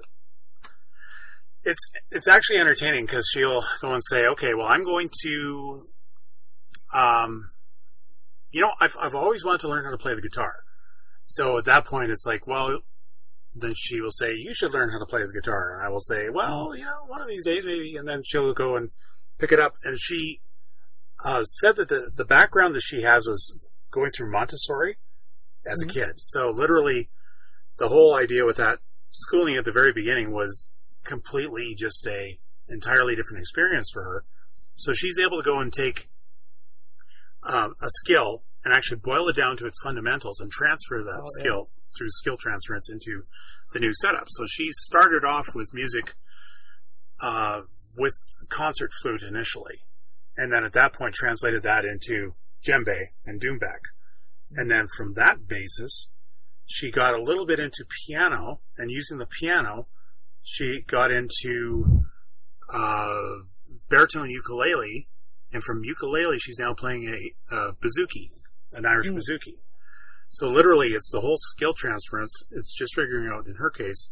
[1.63, 5.83] it's it's actually entertaining because she'll go and say, "Okay, well, I'm going to
[6.93, 7.43] um,
[8.51, 10.63] you know, I've, I've always wanted to learn how to play the guitar.
[11.25, 12.79] So at that point, it's like, well,
[13.55, 15.73] then she will say, you should learn how to play the guitar.
[15.75, 17.95] And I will say, well, you know, one of these days maybe.
[17.95, 18.91] And then she'll go and
[19.37, 19.75] pick it up.
[19.83, 20.39] And she
[21.23, 24.97] uh, said that the, the background that she has was going through Montessori
[25.65, 25.89] as mm-hmm.
[25.89, 26.13] a kid.
[26.17, 27.09] So literally,
[27.77, 30.69] the whole idea with that schooling at the very beginning was
[31.03, 34.25] completely just a entirely different experience for her.
[34.75, 36.09] So she's able to go and take
[37.43, 41.39] um, a skill and actually boil it down to its fundamentals and transfer that oh,
[41.39, 41.81] skill yeah.
[41.97, 43.23] through skill transference into
[43.73, 44.25] the new setup.
[44.29, 46.13] So she started off with music
[47.21, 47.61] uh,
[47.97, 48.13] with
[48.49, 49.79] concert flute initially,
[50.37, 53.89] and then at that point translated that into djembe and doumbek,
[54.53, 56.09] and then from that basis,
[56.65, 59.87] she got a little bit into piano, and using the piano,
[60.41, 62.03] she got into
[62.73, 63.43] uh,
[63.89, 65.07] baritone ukulele
[65.53, 68.29] and from ukulele, she's now playing a, a bouzouki,
[68.71, 69.15] an Irish mm.
[69.15, 69.59] bouzouki.
[70.29, 72.31] So literally, it's the whole skill transference.
[72.51, 74.11] It's just figuring out, in her case,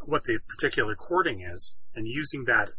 [0.00, 2.70] what the particular chording is, and using that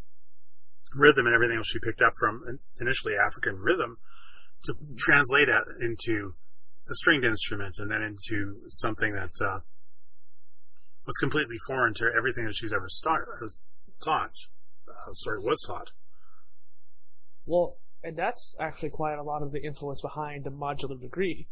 [0.94, 3.98] rhythm and everything else she picked up from initially African rhythm
[4.64, 6.34] to translate it into
[6.88, 9.60] a stringed instrument and then into something that uh,
[11.04, 13.28] was completely foreign to everything that she's ever start,
[14.02, 14.34] taught.
[14.88, 15.92] Uh, sorry, was taught.
[17.44, 21.46] Well, and that's actually quite a lot of the influence behind the modular degree.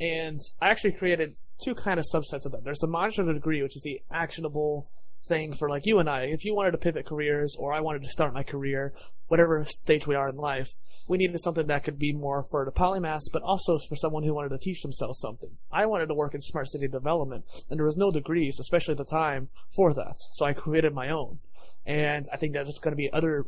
[0.00, 2.62] And I actually created two kind of subsets of them.
[2.64, 4.88] There's the modular degree, which is the actionable
[5.28, 6.22] thing for like you and I.
[6.22, 8.92] If you wanted to pivot careers or I wanted to start my career,
[9.28, 10.70] whatever stage we are in life,
[11.06, 14.34] we needed something that could be more for the polymaths, but also for someone who
[14.34, 15.50] wanted to teach themselves something.
[15.70, 18.98] I wanted to work in smart city development, and there was no degrees, especially at
[18.98, 20.16] the time, for that.
[20.32, 21.38] So I created my own.
[21.86, 23.46] And I think there's going to be other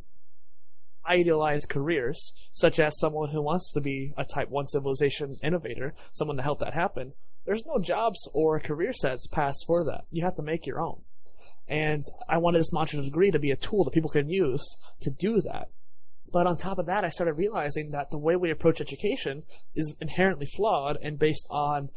[1.07, 6.37] idealized careers, such as someone who wants to be a Type 1 civilization innovator, someone
[6.37, 10.05] to help that happen, there's no jobs or career sets passed for that.
[10.11, 11.03] You have to make your own.
[11.69, 15.11] And I wanted this modular degree to be a tool that people can use to
[15.11, 15.69] do that.
[16.33, 19.43] But on top of that, I started realizing that the way we approach education
[19.75, 21.91] is inherently flawed and based on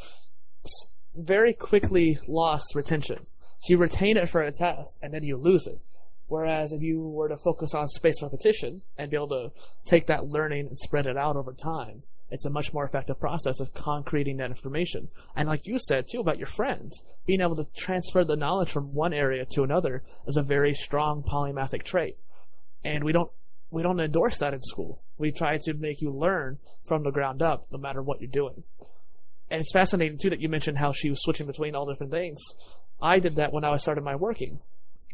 [1.15, 3.27] very quickly lost retention.
[3.59, 5.79] So you retain it for a test and then you lose it.
[6.27, 9.51] Whereas if you were to focus on spaced repetition and be able to
[9.85, 13.59] take that learning and spread it out over time, it's a much more effective process
[13.59, 15.09] of concreting that information.
[15.35, 18.93] And like you said too about your friends, being able to transfer the knowledge from
[18.93, 22.17] one area to another is a very strong polymathic trait.
[22.83, 23.31] And we don't
[23.71, 25.01] we don't endorse that in school.
[25.17, 28.63] We try to make you learn from the ground up, no matter what you're doing.
[29.49, 32.41] And it's fascinating too that you mentioned how she was switching between all different things.
[33.01, 34.59] I did that when I started my working.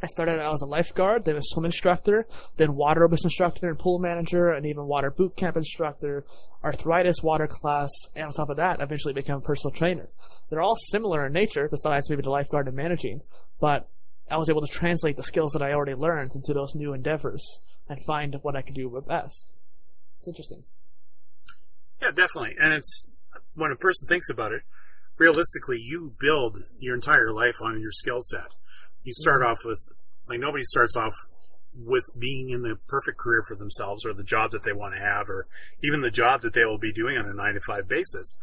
[0.04, 2.26] I started out as a lifeguard, then a swim instructor,
[2.58, 6.26] then water aerobics instructor and pool manager, and even water boot camp instructor,
[6.64, 10.10] arthritis water class, and on top of that, eventually became a personal trainer.
[10.50, 13.22] They're all similar in nature, besides maybe the lifeguard and managing,
[13.60, 13.88] but
[14.30, 17.46] I was able to translate the skills that I already learned into those new endeavors
[17.90, 19.50] and find what I could do best.
[20.20, 20.64] It's interesting.
[22.02, 22.56] Yeah, definitely.
[22.60, 23.10] And it's
[23.54, 24.64] when a person thinks about it,
[25.18, 28.54] realistically, you build your entire life on your skill set.
[29.04, 29.80] You start off with,
[30.28, 31.14] like, nobody starts off
[31.74, 35.00] with being in the perfect career for themselves or the job that they want to
[35.00, 35.48] have or
[35.82, 38.38] even the job that they will be doing on a nine to five basis.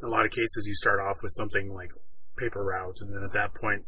[0.00, 1.92] In a lot of cases, you start off with something like
[2.36, 3.84] paper route, and then at that point,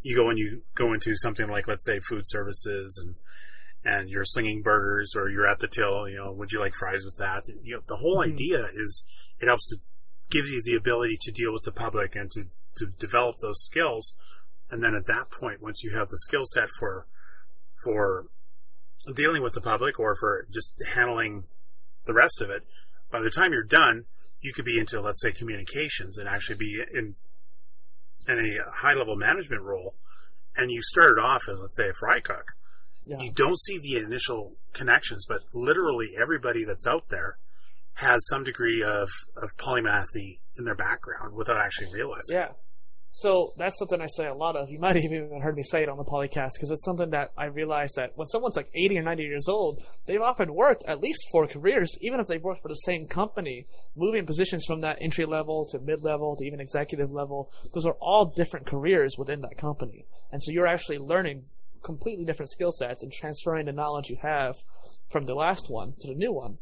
[0.00, 3.16] you go and you go into something like, let's say, food services and
[3.84, 7.04] and you're slinging burgers or you're at the till, you know, would you like fries
[7.04, 7.46] with that?
[7.62, 8.32] You know, the whole Mhm.
[8.32, 9.04] idea is
[9.38, 9.76] it helps to
[10.30, 14.16] give you the ability to deal with the public and to, to develop those skills.
[14.70, 17.06] And then at that point, once you have the skill set for,
[17.84, 18.26] for
[19.14, 21.44] dealing with the public or for just handling
[22.04, 22.64] the rest of it,
[23.10, 24.04] by the time you're done,
[24.40, 27.16] you could be into, let's say, communications and actually be in,
[28.28, 29.94] in a high level management role.
[30.56, 32.52] And you started off as, let's say, a fry cook
[33.06, 33.20] Yeah.
[33.20, 37.38] you don't see the initial connections, but literally everybody that's out there
[37.94, 42.36] has some degree of, of polymathy in their background without actually realizing.
[42.36, 42.52] Yeah.
[43.10, 44.70] So that's something I say a lot of.
[44.70, 47.32] You might have even heard me say it on the podcast because it's something that
[47.36, 51.00] I realize that when someone's like 80 or 90 years old, they've often worked at
[51.00, 53.66] least four careers, even if they've worked for the same company,
[53.96, 57.50] moving positions from that entry level to mid level to even executive level.
[57.72, 60.06] Those are all different careers within that company.
[60.30, 61.44] And so you're actually learning
[61.82, 64.56] completely different skill sets and transferring the knowledge you have
[65.10, 66.58] from the last one to the new one.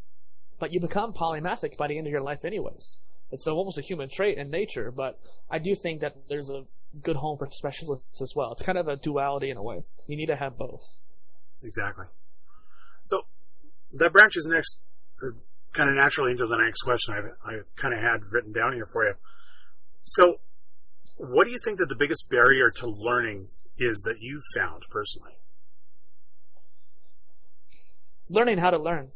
[0.58, 2.98] But you become polymathic by the end of your life anyways.
[3.30, 5.18] It's almost a human trait in nature, but
[5.50, 6.64] I do think that there's a
[7.02, 8.52] good home for specialists as well.
[8.52, 9.82] It's kind of a duality in a way.
[10.06, 10.82] You need to have both.
[11.62, 12.06] Exactly.
[13.02, 13.22] So
[13.94, 14.80] that branches next,
[15.22, 15.36] uh,
[15.72, 18.86] kind of naturally into the next question I, I kind of had written down here
[18.86, 19.14] for you.
[20.04, 20.36] So,
[21.16, 25.32] what do you think that the biggest barrier to learning is that you've found personally?
[28.28, 29.10] Learning how to learn.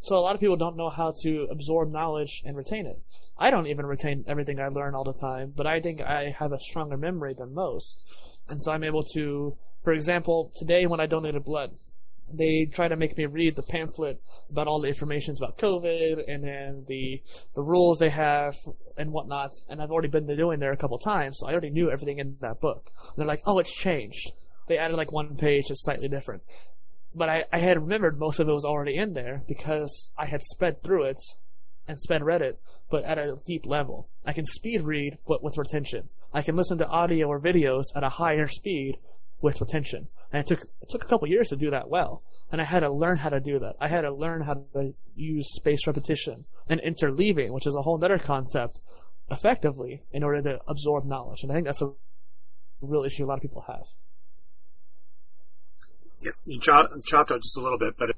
[0.00, 3.00] So a lot of people don't know how to absorb knowledge and retain it.
[3.38, 6.52] I don't even retain everything I learn all the time, but I think I have
[6.52, 8.04] a stronger memory than most.
[8.48, 11.72] And so I'm able to, for example, today when I donated blood,
[12.32, 14.20] they try to make me read the pamphlet
[14.50, 17.22] about all the informations about COVID and then the
[17.54, 18.54] the rules they have
[18.96, 19.52] and whatnot.
[19.68, 22.36] And I've already been doing there a couple times, so I already knew everything in
[22.40, 22.90] that book.
[23.08, 24.32] And they're like, "Oh, it's changed."
[24.66, 26.42] They added like one page that's slightly different,
[27.14, 30.42] but I, I had remembered most of it was already in there because I had
[30.42, 31.22] sped through it
[31.86, 34.08] and sped read it, but at a deep level.
[34.24, 36.08] I can speed read, but with retention.
[36.32, 38.98] I can listen to audio or videos at a higher speed
[39.40, 40.08] with retention.
[40.32, 42.22] And it took it took a couple years to do that well.
[42.50, 43.74] And I had to learn how to do that.
[43.80, 48.02] I had to learn how to use spaced repetition and interleaving, which is a whole
[48.02, 48.80] other concept,
[49.30, 51.42] effectively in order to absorb knowledge.
[51.42, 51.92] And I think that's a
[52.80, 53.84] real issue a lot of people have.
[56.20, 58.16] Yeah, you chop, chopped out just a little bit, but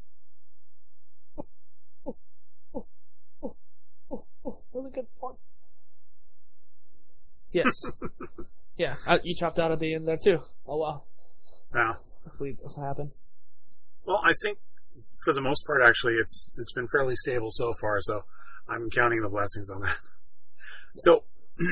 [3.53, 5.37] Oh, that was a good point.
[7.53, 7.75] Yes.
[8.77, 10.41] yeah, I, you chopped out at the end there too.
[10.67, 11.03] Oh wow.
[11.75, 13.13] uh, Hopefully it doesn't happen.
[14.07, 14.59] Well, I think
[15.25, 18.01] for the most part, actually, it's it's been fairly stable so far.
[18.01, 18.25] So
[18.69, 19.97] I'm counting the blessings on that.
[20.97, 21.23] So,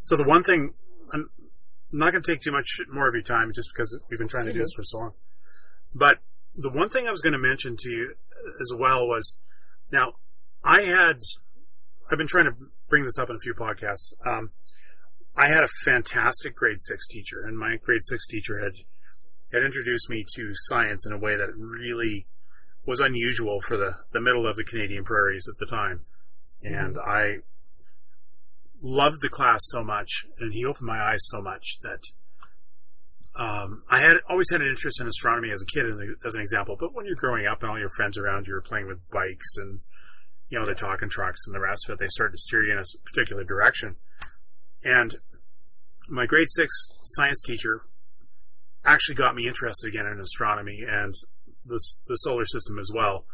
[0.00, 0.72] so the one thing
[1.12, 1.28] I'm
[1.92, 4.46] not going to take too much more of your time, just because we've been trying
[4.46, 5.12] to do this for so long.
[5.94, 6.20] But
[6.54, 8.14] the one thing I was going to mention to you
[8.58, 9.38] as well was,
[9.90, 10.14] now
[10.64, 11.20] I had
[12.12, 12.56] I've been trying to
[12.90, 14.12] bring this up in a few podcasts.
[14.26, 14.50] Um,
[15.34, 18.74] I had a fantastic grade six teacher, and my grade six teacher had
[19.50, 22.26] had introduced me to science in a way that really
[22.84, 26.00] was unusual for the, the middle of the Canadian prairies at the time.
[26.62, 27.38] And I
[28.82, 32.02] loved the class so much, and he opened my eyes so much that
[33.38, 36.34] um, I had always had an interest in astronomy as a kid, as, a, as
[36.34, 36.76] an example.
[36.78, 39.56] But when you're growing up and all your friends around you are playing with bikes
[39.56, 39.80] and
[40.52, 42.72] you know the talking trucks and the rest of it, they start to steer you
[42.72, 43.96] in a particular direction.
[44.84, 45.14] And
[46.10, 47.80] my grade six science teacher
[48.84, 51.14] actually got me interested again in astronomy and
[51.64, 53.24] the, the solar system as well,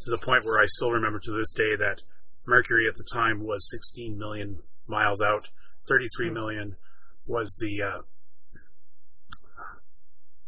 [0.00, 2.02] to the point where I still remember to this day that
[2.44, 5.50] Mercury at the time was 16 million miles out,
[5.88, 6.76] 33 million
[7.24, 8.02] was the, uh,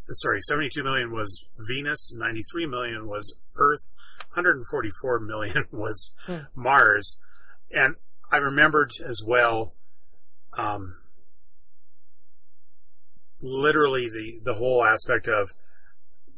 [0.07, 3.93] sorry, 72 million was Venus, 93 million was Earth,
[4.33, 6.45] 144 million was Hmm.
[6.55, 7.19] Mars.
[7.71, 7.95] And
[8.31, 9.73] I remembered as well,
[10.57, 10.95] um,
[13.41, 15.51] literally the the whole aspect of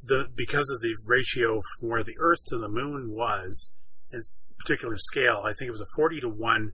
[0.04, 3.72] the because of the ratio from where the Earth to the Moon was,
[4.12, 5.42] its particular scale.
[5.46, 6.74] I think it was a forty to one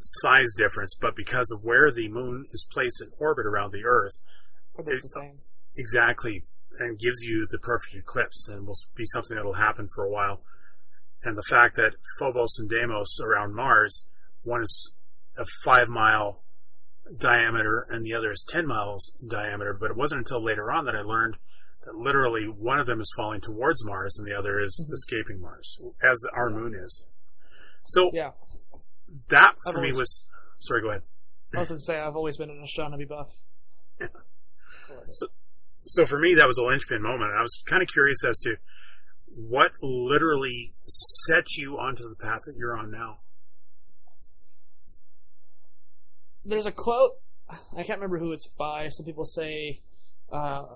[0.00, 4.20] size difference, but because of where the Moon is placed in orbit around the Earth,
[4.78, 5.38] it's the same.
[5.76, 6.44] exactly,
[6.78, 10.10] and gives you the perfect eclipse, and will be something that will happen for a
[10.10, 10.42] while.
[11.22, 14.06] And the fact that Phobos and Deimos around Mars,
[14.42, 14.94] one is
[15.38, 16.42] a five mile
[17.18, 20.84] diameter and the other is 10 miles in diameter, but it wasn't until later on
[20.84, 21.36] that I learned
[21.84, 24.92] that literally one of them is falling towards Mars and the other is mm-hmm.
[24.92, 27.06] escaping Mars, as our moon is.
[27.84, 28.32] So Yeah.
[29.28, 30.26] that I've for me always- was,
[30.58, 31.02] sorry, go ahead.
[31.54, 33.30] I was going to say, I've always been an astronomy buff.
[35.10, 35.28] so
[36.06, 38.56] for me that was a linchpin moment i was kind of curious as to
[39.36, 43.18] what literally set you onto the path that you're on now
[46.46, 47.12] There's a quote,
[47.48, 48.88] I can't remember who it's by.
[48.88, 49.80] Some people say
[50.30, 50.66] uh,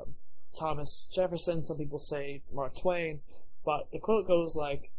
[0.59, 3.21] Thomas Jefferson, some people say Mark Twain,
[3.67, 4.91] but the quote goes like,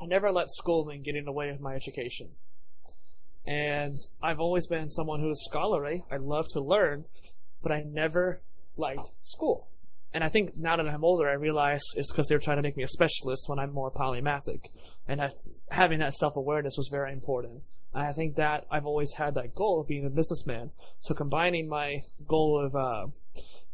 [0.00, 2.30] I never let schooling get in the way of my education.
[3.46, 6.04] And I've always been someone who is scholarly.
[6.10, 7.04] I love to learn,
[7.62, 8.40] but I never
[8.78, 9.68] liked school.
[10.12, 12.76] And I think now that I'm older, I realize it's because they're trying to make
[12.76, 14.70] me a specialist when I'm more polymathic.
[15.06, 15.34] And that,
[15.70, 17.62] having that self awareness was very important.
[17.94, 20.70] I think that I've always had that goal of being a businessman.
[21.00, 23.06] So combining my goal of uh,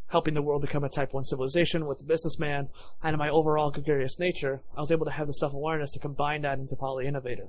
[0.08, 2.68] helping the world become a type 1 civilization with the businessman
[3.02, 6.42] and my overall gregarious nature, I was able to have the self awareness to combine
[6.42, 7.48] that into Poly Innovator.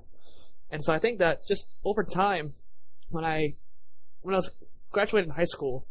[0.70, 2.54] And so I think that just over time,
[3.10, 3.56] when I
[4.22, 4.50] when I was
[4.92, 5.86] graduating high school,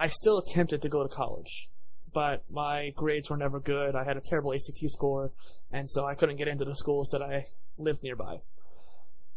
[0.00, 1.68] I still attempted to go to college,
[2.14, 3.94] but my grades were never good.
[3.94, 5.30] I had a terrible ACT score,
[5.70, 8.40] and so I couldn't get into the schools that I lived nearby.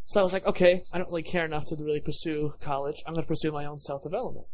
[0.06, 3.04] So I was like, okay, I don't really care enough to really pursue college.
[3.06, 4.48] I'm going to pursue my own self development.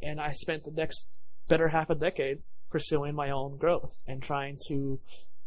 [0.00, 1.08] And I spent the next
[1.48, 5.00] better half a decade pursuing my own growth and trying to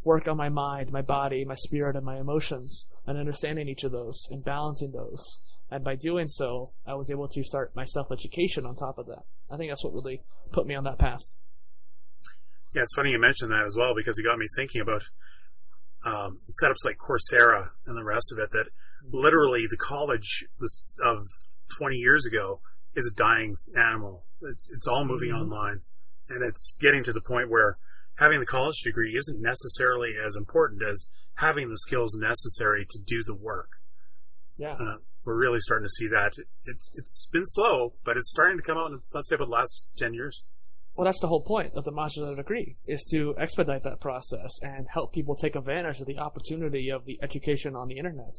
[0.04, 3.92] work on my mind, my body, my spirit, and my emotions, and understanding each of
[3.92, 5.40] those and balancing those.
[5.70, 9.06] And by doing so, I was able to start my self education on top of
[9.06, 9.24] that.
[9.50, 10.22] I think that's what really
[10.52, 11.22] put me on that path.
[12.74, 15.02] yeah it's funny you mentioned that as well because it got me thinking about
[16.04, 18.66] um, setups like coursera and the rest of it that
[19.12, 20.44] literally the college
[21.04, 21.18] of
[21.78, 22.60] 20 years ago
[22.94, 25.42] is a dying animal it's, it's all moving Mhm.
[25.42, 25.80] online
[26.28, 27.76] and it's getting to the point where
[28.16, 33.22] having the college degree isn't necessarily as important as having the skills necessary to do
[33.26, 33.68] the work
[34.60, 34.74] Yeah.
[34.78, 36.34] uh, we're really starting to see that.
[36.66, 39.52] It's it's been slow, but it's starting to come out in let's say about the
[39.52, 40.66] last ten years.
[40.96, 44.86] Well, that's the whole point of the modular degree is to expedite that process and
[44.92, 48.36] help people take advantage of the opportunity of the education on the internet.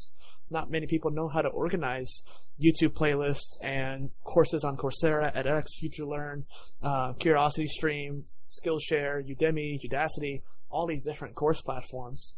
[0.50, 2.22] Not many people know how to organize
[2.62, 6.44] YouTube playlists and courses on Coursera, edX, FutureLearn,
[6.82, 12.34] uh, Curiosity Stream, Skillshare, Udemy, Udacity, all these different course platforms.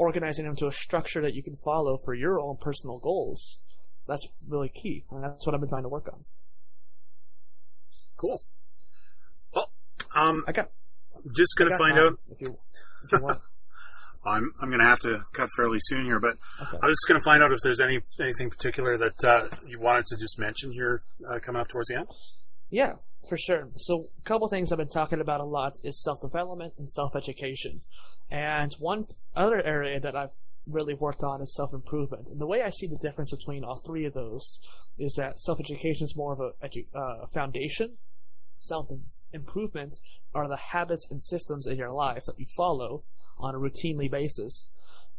[0.00, 3.58] Organizing them to a structure that you can follow for your own personal goals.
[4.08, 6.24] That's really key, and that's what I've been trying to work on.
[8.16, 8.40] Cool.
[9.54, 9.70] Well,
[10.16, 10.70] um, I got.
[11.36, 12.18] just gonna got find out.
[12.30, 12.58] if you,
[13.04, 13.40] if you want.
[14.24, 16.78] I'm I'm gonna have to cut fairly soon here, but Okay.
[16.82, 20.06] I was just gonna find out if there's any anything particular that uh, you wanted
[20.06, 22.08] to just mention here uh, coming up towards the end.
[22.70, 22.94] Yeah,
[23.28, 23.68] for sure.
[23.76, 27.14] So, a couple things I've been talking about a lot is self development and self
[27.16, 27.82] education.
[28.30, 30.30] And one other area that I've
[30.66, 32.28] really worked on is self improvement.
[32.28, 34.58] And the way I see the difference between all three of those
[34.98, 37.96] is that self education is more of a edu- uh, foundation,
[38.58, 38.88] self
[39.32, 39.96] improvement
[40.34, 43.04] are the habits and systems in your life that you follow
[43.38, 44.68] on a routinely basis.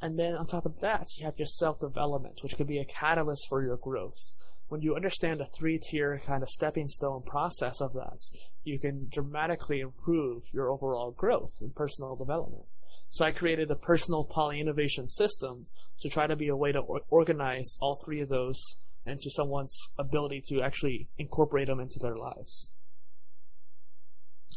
[0.02, 2.86] And then on top of that, you have your self development, which could be a
[2.86, 4.34] catalyst for your growth
[4.72, 8.22] when you understand a three tier kind of stepping stone process of that,
[8.64, 12.64] you can dramatically improve your overall growth and personal development.
[13.12, 15.68] So I created a personal poly innovation system
[16.00, 19.78] to try to be a way to or- organize all three of those into someone's
[20.00, 22.70] ability to actually incorporate them into their lives.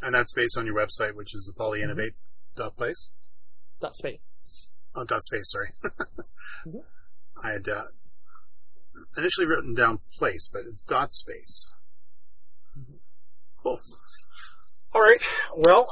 [0.03, 2.15] And that's based on your website, which is the polyinnovate
[2.57, 3.11] dot place.
[3.81, 4.69] Dot space.
[4.95, 5.51] Oh, dot space.
[5.51, 5.71] Sorry,
[6.65, 6.85] Mhm.
[7.43, 7.83] I had uh,
[9.17, 11.73] initially written down place, but it's dot space.
[13.65, 13.81] Cool.
[14.95, 15.21] All right.
[15.57, 15.89] Well,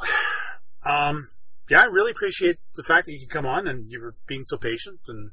[0.86, 1.26] um,
[1.72, 4.44] yeah, I really appreciate the fact that you could come on and you were being
[4.44, 5.00] so patient.
[5.08, 5.30] And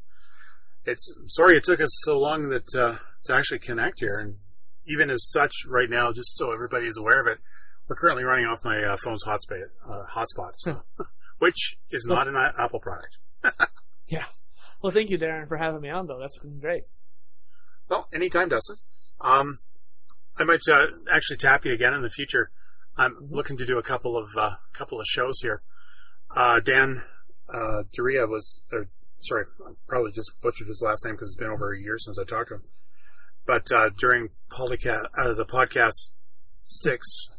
[0.86, 4.18] it's sorry it took us so long that uh, to actually connect here.
[4.18, 4.36] And
[4.88, 7.40] even as such, right now, just so everybody is aware of it,
[7.90, 10.82] we're currently running off my uh, phone's hotspot, uh, hotspot, so,
[11.40, 13.18] which is not an Apple product.
[14.08, 14.26] Yeah.
[14.82, 16.18] Well, thank you, Darren, for having me on, though.
[16.20, 16.86] That's been great.
[17.90, 18.78] Well, anytime, Dustin.
[19.22, 19.60] Um,
[20.40, 22.50] I might uh, actually tap you again in the future.
[22.98, 25.62] I'm looking to do a couple of uh, couple of shows here.
[26.36, 27.01] Uh, Dan
[27.53, 31.49] uh, Duria was, or, sorry, I probably just butchered his last name because it's been
[31.49, 32.63] over a year since I talked to him.
[33.45, 36.11] But uh, during polycast, uh, the podcast
[36.63, 37.32] six,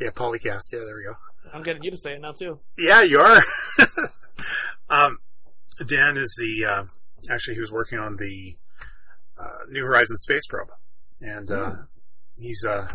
[0.00, 1.16] yeah, polycast, yeah, there we go.
[1.52, 2.60] I'm getting you to say it now too.
[2.78, 3.40] Yeah, you are.
[4.88, 5.18] um,
[5.86, 6.84] Dan is the uh,
[7.30, 8.56] actually he was working on the
[9.38, 10.70] uh, New Horizons space probe,
[11.20, 11.80] and uh, Hmm.
[12.36, 12.88] he's uh,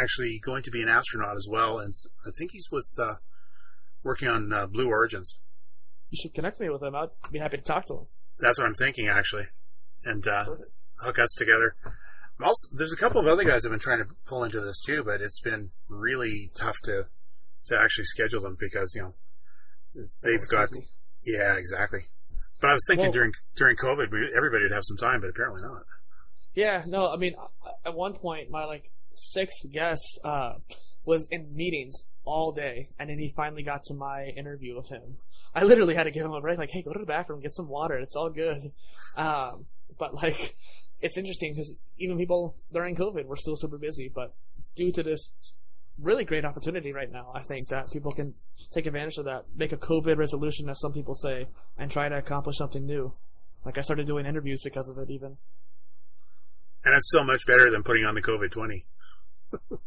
[0.00, 1.78] actually going to be an astronaut as well.
[1.78, 1.92] And
[2.26, 3.14] I think he's with uh,
[4.08, 5.38] working on uh, Blue Origins.
[6.10, 6.94] You should connect me with him.
[6.94, 8.06] I'd be happy to talk to him.
[8.40, 9.44] That's what I'm thinking actually,
[10.04, 10.44] and uh,
[11.04, 11.76] hook us together.
[11.84, 14.80] I'm also, there's a couple of other guys I've been trying to pull into this
[14.86, 17.06] too, but it's been really tough to
[17.66, 19.14] to actually schedule them because you know
[20.22, 20.88] they've got busy.
[21.26, 22.00] yeah exactly.
[22.60, 25.30] But I was thinking Well- during during COVID, we, everybody would have some time, but
[25.30, 25.82] apparently not.
[26.54, 27.34] Yeah, no, I mean,
[27.84, 30.54] at one point, my like sixth guest uh,
[31.04, 35.16] was in meetings all day, and then he finally got to my interview with him.
[35.54, 37.54] I literally had to give him a break, like, "Hey, go to the bathroom, get
[37.54, 37.96] some water.
[37.98, 38.72] It's all good."
[39.16, 39.66] Um,
[39.98, 40.54] but like,
[41.02, 44.34] it's interesting because even people during COVID were still super busy, but
[44.76, 45.30] due to this
[45.98, 48.34] really great opportunity right now, I think that people can
[48.72, 52.16] take advantage of that, make a COVID resolution, as some people say, and try to
[52.16, 53.12] accomplish something new.
[53.64, 55.36] Like I started doing interviews because of it, even.
[56.84, 58.86] And it's so much better than putting on the COVID twenty.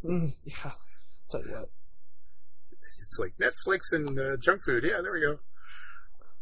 [0.04, 0.72] Mm, yeah.
[1.30, 1.70] Tell you what.
[2.82, 4.84] It's like Netflix and uh, junk food.
[4.84, 5.40] Yeah, there we go.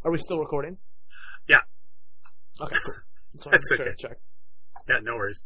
[0.03, 0.77] Are we still recording?
[1.47, 1.61] Yeah.
[2.61, 2.93] Okay, cool.
[3.35, 3.95] Just That's sure okay.
[3.97, 4.31] checked.
[4.87, 5.43] Yeah, no worries.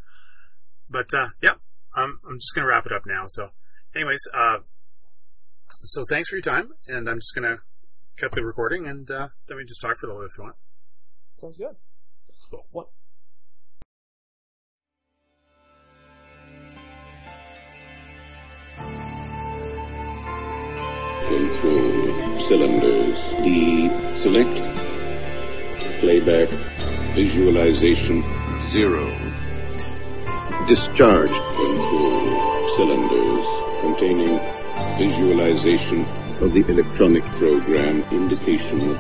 [0.90, 1.56] But uh, yeah,
[1.96, 3.26] I'm I'm just gonna wrap it up now.
[3.28, 3.50] So,
[3.96, 4.60] anyways, uh,
[5.70, 7.60] so thanks for your time, and I'm just gonna
[8.18, 10.44] cut the recording, and uh, then we just talk for a little bit if you
[10.44, 10.56] want.
[11.38, 11.76] Sounds good.
[12.50, 12.66] Cool.
[12.72, 12.88] What?
[21.28, 23.18] Control cylinders.
[23.44, 23.90] D.
[24.20, 24.56] Select.
[26.00, 26.50] Playback.
[27.16, 28.24] Visualization.
[28.72, 29.06] Zero.
[30.68, 31.32] Discharge.
[31.32, 33.48] Control cylinders
[33.82, 34.40] containing
[34.98, 36.06] visualization
[36.42, 38.98] of the electronic program indication.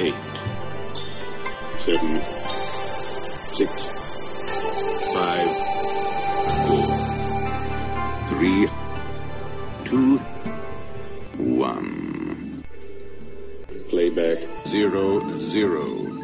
[0.00, 0.14] Eight.
[1.84, 2.20] Seven.
[3.56, 3.70] Six.
[5.14, 5.50] Five.
[6.66, 6.90] Four.
[8.28, 8.68] Three.
[9.84, 10.20] Two.
[11.42, 12.62] One.
[13.88, 14.38] Playback
[14.68, 15.20] zero
[15.50, 16.21] zero.